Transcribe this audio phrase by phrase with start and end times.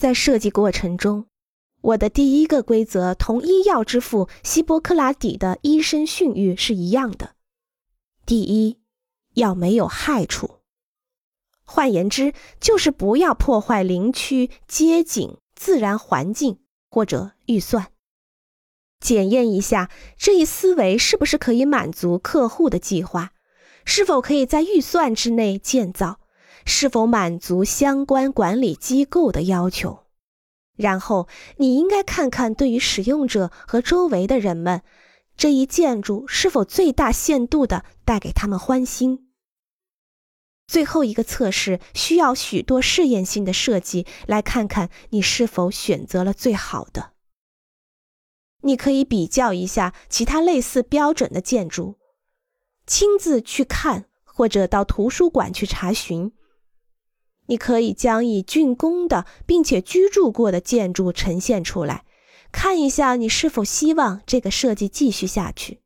[0.00, 1.26] 在设计过程中，
[1.82, 7.34] 我的第一个规则同医药之父希波克拉底的医生训谕是一样的：
[8.24, 8.78] 第一，
[9.34, 10.60] 要没有害处。
[11.64, 17.92] 换言之，就是不要破坏林区、街景、自然环境或者预算。
[19.00, 23.32] 检验一下这一思维是不是可以满足客户的计划，
[23.84, 26.20] 是否可以在预算之内建造。
[26.64, 30.06] 是否满足相关管理机构的要求？
[30.76, 31.28] 然后
[31.58, 34.82] 你应该看看，对于使用者和周围的人们，
[35.36, 39.30] 这一建筑是否最大限度的带给他们欢心。
[40.66, 47.12] 最后一个测试需要许多试验性的设计，来看看你是否选择了最好的。
[48.62, 51.98] 你可以比较一下其他类似标准的建筑，
[52.86, 56.32] 亲自去看，或者到图书馆去查询。
[57.50, 62.04] 你可以将已竣工的并且居住过的建筑呈现出来，
[62.52, 65.80] 看一下你是否希望这个设计继续下去，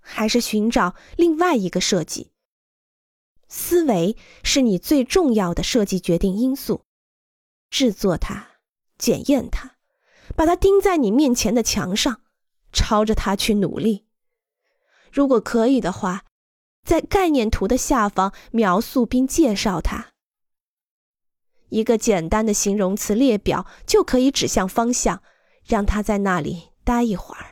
[0.00, 2.30] 还是寻找另外一个设计。
[3.48, 6.86] 思维是你最重要的设计决定因素。
[7.68, 8.52] 制作它，
[8.96, 9.72] 检验它，
[10.34, 12.22] 把它钉在你面前的墙上，
[12.72, 14.06] 朝着它去努力。
[15.12, 16.24] 如果可以的话，
[16.82, 20.09] 在概念图的下方描述并介绍它。
[21.70, 25.22] 一个简单的形容词列表就可以指向方向，
[25.66, 27.49] 让他在那里待一会儿。